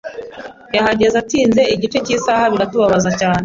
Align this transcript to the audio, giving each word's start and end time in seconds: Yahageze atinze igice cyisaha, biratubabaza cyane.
Yahageze 0.75 1.15
atinze 1.23 1.61
igice 1.75 1.97
cyisaha, 2.05 2.43
biratubabaza 2.53 3.09
cyane. 3.19 3.39